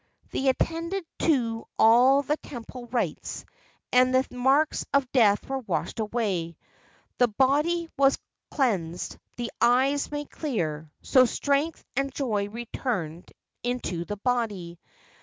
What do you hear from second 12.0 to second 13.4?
joy returned